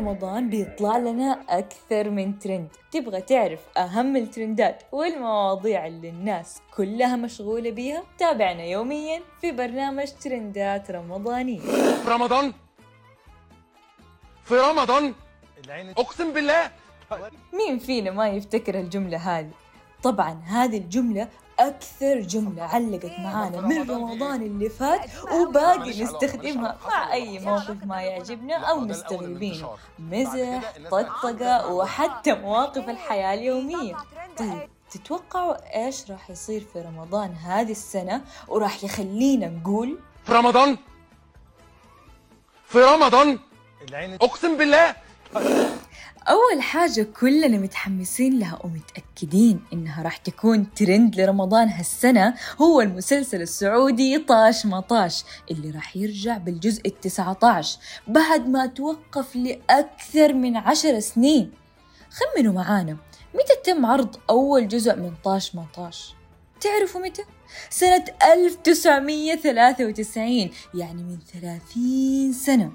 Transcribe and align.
رمضان 0.00 0.50
بيطلع 0.50 0.96
لنا 0.96 1.44
أكثر 1.48 2.10
من 2.10 2.38
ترند 2.38 2.68
تبغى 2.92 3.20
تعرف 3.20 3.60
أهم 3.78 4.16
الترندات 4.16 4.82
والمواضيع 4.92 5.86
اللي 5.86 6.08
الناس 6.08 6.60
كلها 6.76 7.16
مشغولة 7.16 7.70
بيها؟ 7.70 8.02
تابعنا 8.18 8.64
يوميا 8.64 9.20
في 9.40 9.52
برنامج 9.52 10.08
ترندات 10.24 10.90
رمضانية. 10.90 11.60
في 12.04 12.08
رمضان؟ 12.10 12.52
في 14.44 14.54
رمضان؟ 14.54 15.14
أقسم 15.98 16.32
بالله! 16.32 16.70
مين 17.52 17.78
فينا 17.78 18.10
ما 18.10 18.28
يفتكر 18.28 18.80
الجملة 18.80 19.18
هذه؟ 19.18 19.50
طبعا 20.02 20.42
هذه 20.46 20.78
الجملة 20.78 21.28
أكثر 21.58 22.20
جملة 22.20 22.62
علقت 22.62 23.10
معانا 23.18 23.60
من 23.60 23.90
رمضان 23.90 24.42
اللي 24.42 24.68
فات 24.68 25.00
وباقي 25.32 26.02
نستخدمها 26.02 26.78
مع 26.88 27.12
أي 27.12 27.38
موقف 27.38 27.84
ما 27.84 28.02
يعجبنا 28.02 28.54
أو 28.56 28.84
نستغربينه 28.84 29.70
مزح 29.98 30.72
طقطقة 30.90 31.72
وحتى 31.72 32.34
مواقف 32.34 32.88
الحياة 32.88 33.34
اليومية. 33.34 33.96
طيب 34.38 34.68
تتوقعوا 34.90 35.76
إيش 35.84 36.10
راح 36.10 36.30
يصير 36.30 36.66
في 36.72 36.80
رمضان 36.80 37.34
هذه 37.34 37.70
السنة؟ 37.70 38.22
وراح 38.48 38.84
يخلينا 38.84 39.46
نقول 39.48 39.98
في 40.24 40.32
رمضان؟ 40.32 40.76
في 42.66 42.78
رمضان؟ 42.78 43.38
أقسم 44.22 44.56
بالله! 44.56 44.96
أول 46.50 46.62
حاجة 46.62 47.02
كلنا 47.02 47.58
متحمسين 47.58 48.38
لها 48.38 48.58
ومتأكدين 48.64 49.60
إنها 49.72 50.02
راح 50.02 50.16
تكون 50.16 50.74
ترند 50.74 51.20
لرمضان 51.20 51.68
هالسنة 51.68 52.34
هو 52.60 52.80
المسلسل 52.80 53.42
السعودي 53.42 54.18
طاش 54.18 54.66
مطاش 54.66 55.24
اللي 55.50 55.70
راح 55.70 55.96
يرجع 55.96 56.38
بالجزء 56.38 56.86
التسعة 56.86 57.38
عشر 57.42 57.78
بعد 58.08 58.48
ما 58.48 58.66
توقف 58.66 59.36
لأكثر 59.36 60.32
من 60.32 60.56
عشر 60.56 61.00
سنين 61.00 61.52
خمنوا 62.10 62.52
معانا 62.52 62.96
متى 63.34 63.54
تم 63.64 63.86
عرض 63.86 64.16
أول 64.30 64.68
جزء 64.68 64.96
من 64.96 65.12
طاش 65.24 65.54
مطاش؟ 65.54 66.14
تعرفوا 66.60 67.00
متى؟ 67.00 67.24
سنة 67.70 68.04
1993 68.34 70.50
يعني 70.74 71.02
من 71.02 71.18
30 71.32 72.32
سنة 72.32 72.72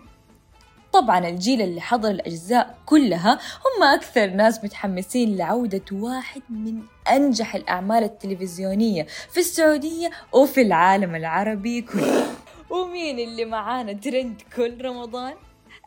طبعا 0.95 1.27
الجيل 1.27 1.61
اللي 1.61 1.81
حضر 1.81 2.09
الأجزاء 2.09 2.77
كلها 2.85 3.33
هم 3.33 3.83
أكثر 3.83 4.27
ناس 4.27 4.63
متحمسين 4.63 5.37
لعودة 5.37 5.85
واحد 5.91 6.41
من 6.49 6.81
أنجح 7.11 7.55
الأعمال 7.55 8.03
التلفزيونية 8.03 9.03
في 9.03 9.39
السعودية 9.39 10.09
وفي 10.33 10.61
العالم 10.61 11.15
العربي 11.15 11.81
كله 11.81 12.25
ومين 12.69 13.19
اللي 13.19 13.45
معانا 13.45 13.93
ترند 13.93 14.41
كل 14.55 14.85
رمضان؟ 14.85 15.33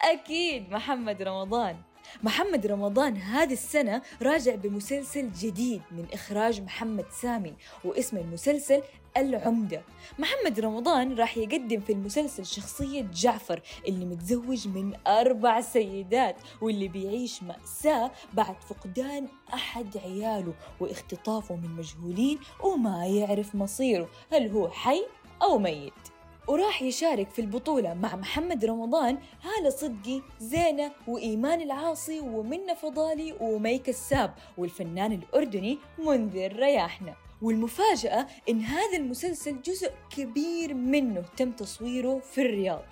أكيد 0.03 0.71
محمد 0.71 1.23
رمضان 1.23 1.77
محمد 2.23 2.67
رمضان 2.67 3.17
هذه 3.17 3.53
السنة 3.53 4.03
راجع 4.23 4.55
بمسلسل 4.55 5.33
جديد 5.33 5.83
من 5.91 6.07
إخراج 6.13 6.61
محمد 6.61 7.07
سامي 7.11 7.55
واسم 7.85 8.17
المسلسل 8.17 8.83
العمدة. 9.17 9.83
محمد 10.19 10.61
رمضان 10.61 11.15
راح 11.15 11.37
يقدم 11.37 11.81
في 11.81 11.93
المسلسل 11.93 12.47
شخصية 12.47 13.03
جعفر 13.13 13.63
اللي 13.89 14.05
متزوج 14.05 14.69
من 14.69 14.93
أربع 15.07 15.61
سيدات 15.61 16.37
واللي 16.61 16.89
بيعيش 16.89 17.43
مأساة 17.43 18.11
بعد 18.35 18.57
فقدان 18.69 19.29
أحد 19.55 19.97
عياله 19.97 20.55
واختطافه 20.81 21.57
من 21.57 21.71
مجهولين 21.71 22.39
وما 22.65 23.07
يعرف 23.07 23.55
مصيره 23.55 24.09
هل 24.33 24.51
هو 24.51 24.69
حي 24.69 25.07
أو 25.43 25.59
ميت. 25.59 26.18
وراح 26.49 26.83
يشارك 26.83 27.31
في 27.31 27.39
البطولة 27.39 27.95
مع 27.95 28.17
محمد 28.17 28.65
رمضان 28.65 29.19
هالة 29.43 29.71
صدقي 29.71 30.23
زينة 30.41 30.93
وإيمان 31.07 31.61
العاصي 31.61 32.21
ومنة 32.21 32.75
فضالي 32.75 33.37
ومي 33.41 33.79
كساب 33.79 34.35
والفنان 34.59 35.13
الأردني 35.13 35.79
منذر 35.99 36.53
رياحنا. 36.53 37.15
والمفاجأة 37.43 38.27
إن 38.49 38.61
هذا 38.61 38.97
المسلسل 38.97 39.63
جزء 39.63 39.91
كبير 40.17 40.75
منه 40.75 41.25
تم 41.37 41.53
تصويره 41.53 42.19
في 42.19 42.41
الرياض. 42.41 42.83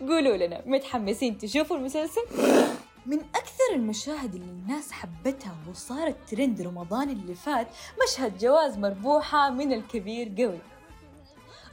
قولوا 0.00 0.36
لنا 0.36 0.62
متحمسين 0.66 1.38
تشوفوا 1.38 1.76
المسلسل؟ 1.76 2.22
من 3.06 3.18
أكثر 3.18 3.74
المشاهد 3.74 4.34
اللي 4.34 4.50
الناس 4.50 4.92
حبتها 4.92 5.56
وصارت 5.70 6.16
ترند 6.30 6.62
رمضان 6.62 7.10
اللي 7.10 7.34
فات 7.34 7.66
مشهد 8.04 8.38
جواز 8.38 8.78
مربوحة 8.78 9.50
من 9.50 9.72
الكبير 9.72 10.32
قوي. 10.38 10.58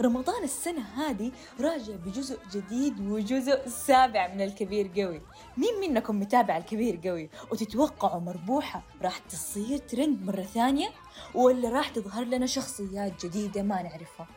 رمضان 0.01 0.43
السنة 0.43 0.81
هذه 0.81 1.31
راجع 1.59 1.93
بجزء 2.05 2.39
جديد 2.51 2.99
وجزء 3.09 3.67
سابع 3.67 4.33
من 4.33 4.41
الكبير 4.41 4.91
قوي. 4.95 5.21
مين 5.57 5.93
منكم 5.93 6.19
متابع 6.19 6.57
الكبير 6.57 6.99
قوي؟ 7.05 7.29
وتتوقعوا 7.51 8.21
مربوحة 8.21 8.83
راح 9.01 9.17
تصير 9.17 9.77
ترند 9.77 10.25
مرة 10.25 10.41
ثانية؟ 10.41 10.89
ولا 11.33 11.69
راح 11.69 11.89
تظهر 11.89 12.23
لنا 12.23 12.45
شخصيات 12.45 13.25
جديدة 13.25 13.63
ما 13.63 13.81
نعرفها؟ 13.81 14.27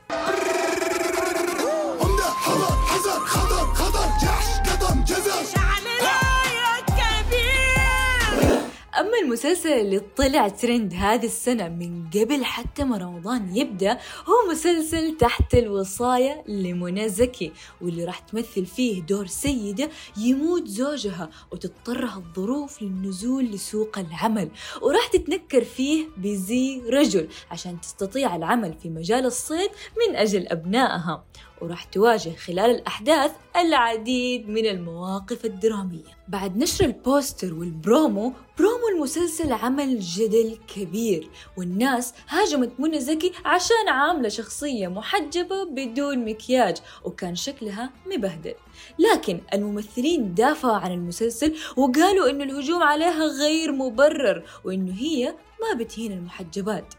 المسلسل 9.28 9.68
اللي 9.68 10.00
طلع 10.16 10.48
ترند 10.48 10.94
هذه 10.94 11.26
السنة 11.26 11.68
من 11.68 12.10
قبل 12.10 12.44
حتى 12.44 12.84
ما 12.84 12.96
رمضان 12.96 13.56
يبدأ 13.56 13.92
هو 14.26 14.50
مسلسل 14.50 15.16
تحت 15.16 15.54
الوصاية 15.54 16.44
لمنى 16.48 17.08
زكي 17.08 17.52
واللي 17.80 18.04
راح 18.04 18.18
تمثل 18.18 18.66
فيه 18.66 19.02
دور 19.02 19.26
سيدة 19.26 19.90
يموت 20.16 20.66
زوجها 20.68 21.30
وتضطرها 21.52 22.16
الظروف 22.16 22.82
للنزول 22.82 23.44
لسوق 23.44 23.98
العمل. 23.98 24.50
وراح 24.82 25.06
تتنكر 25.06 25.64
فيه 25.64 26.06
بزي 26.16 26.80
رجل 26.90 27.28
عشان 27.50 27.80
تستطيع 27.80 28.36
العمل 28.36 28.74
في 28.82 28.88
مجال 28.90 29.26
الصيد 29.26 29.70
من 30.08 30.16
أجل 30.16 30.48
أبنائها. 30.48 31.24
وراح 31.62 31.84
تواجه 31.84 32.30
خلال 32.30 32.70
الأحداث 32.70 33.30
العديد 33.56 34.48
من 34.48 34.66
المواقف 34.66 35.44
الدرامية. 35.44 36.18
بعد 36.28 36.56
نشر 36.56 36.84
ال 36.84 36.94
poster 36.94 37.54
والبرومو 37.54 38.32
برومو 38.58 38.88
المسلسل 38.94 39.52
عمل 39.52 40.00
جدل 40.00 40.58
كبير 40.74 41.30
والناس 41.56 42.14
هاجمت 42.28 42.70
منى 42.78 43.00
زكي 43.00 43.32
عشان 43.44 43.88
عاملة 43.88 44.28
شخصية 44.28 44.88
محجبة 44.88 45.64
بدون 45.64 46.24
مكياج 46.24 46.76
وكان 47.04 47.34
شكلها 47.34 47.90
مبهدل. 48.06 48.54
لكن 48.98 49.40
الممثلين 49.54 50.34
دافعوا 50.34 50.76
عن 50.76 50.92
المسلسل 50.92 51.56
وقالوا 51.76 52.30
إنه 52.30 52.44
الهجوم 52.44 52.82
عليها 52.82 53.24
غير 53.24 53.72
مبرر 53.72 54.44
وإنه 54.64 54.94
هي 54.94 55.34
ما 55.60 55.78
بتهين 55.78 56.12
المحجبات. 56.12 56.94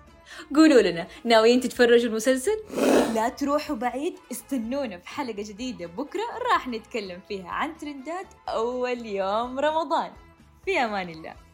قولوا 0.56 0.82
لنا 0.82 1.08
ناويين 1.24 1.60
تتفرجوا 1.60 2.10
المسلسل؟ 2.10 2.58
لا 3.16 3.30
تروحوا 3.30 3.76
بعيد 3.76 4.16
استنونا 4.32 4.98
في 4.98 5.08
حلقة 5.08 5.44
جديدة 5.44 5.86
بكرة 5.86 6.24
راح 6.54 6.68
نتكلم 6.68 7.22
فيها 7.28 7.50
عن 7.50 7.78
ترندات 7.78 8.28
أول 8.48 9.06
يوم 9.06 9.60
رمضان 9.60 10.12
في 10.66 10.78
أمان 10.78 11.10
الله 11.10 11.49